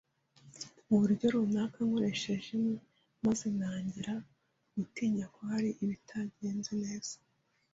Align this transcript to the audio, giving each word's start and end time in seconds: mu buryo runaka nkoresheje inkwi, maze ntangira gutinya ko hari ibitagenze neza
mu 0.87 0.95
buryo 1.01 1.25
runaka 1.33 1.77
nkoresheje 1.87 2.47
inkwi, 2.59 2.77
maze 3.25 3.45
ntangira 3.57 4.13
gutinya 4.77 5.25
ko 5.33 5.39
hari 5.51 5.69
ibitagenze 5.83 6.71
neza 6.83 7.15